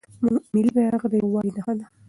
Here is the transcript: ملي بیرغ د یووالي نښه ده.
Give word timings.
ملي 0.53 0.69
بیرغ 0.75 1.01
د 1.11 1.13
یووالي 1.21 1.51
نښه 1.55 1.73
ده. 1.79 1.85